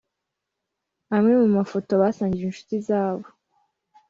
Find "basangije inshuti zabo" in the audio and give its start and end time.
2.01-3.25